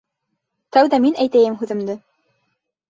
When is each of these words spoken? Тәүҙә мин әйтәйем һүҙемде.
Тәүҙә 0.77 1.01
мин 1.05 1.21
әйтәйем 1.27 1.61
һүҙемде. 1.61 2.01